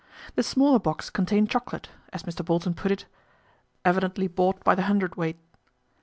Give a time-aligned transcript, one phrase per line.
[0.33, 2.43] The smaller box contained chocolates, as Mr.
[2.43, 3.05] Bolton put it,"
[3.85, 5.37] evidently bought by the hundred weight."